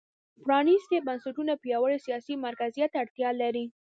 [0.43, 3.65] پرانېستي بنسټونه پیاوړي سیاسي مرکزیت ته اړتیا لري.